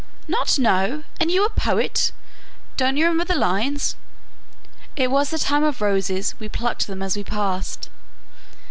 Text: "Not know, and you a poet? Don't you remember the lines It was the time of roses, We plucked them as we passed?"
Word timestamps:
"Not 0.27 0.57
know, 0.57 1.03
and 1.19 1.29
you 1.29 1.45
a 1.45 1.49
poet? 1.51 2.11
Don't 2.75 2.97
you 2.97 3.05
remember 3.05 3.31
the 3.31 3.39
lines 3.39 3.95
It 4.95 5.11
was 5.11 5.29
the 5.29 5.37
time 5.37 5.63
of 5.63 5.79
roses, 5.79 6.33
We 6.39 6.49
plucked 6.49 6.87
them 6.87 7.03
as 7.03 7.15
we 7.15 7.23
passed?" 7.23 7.87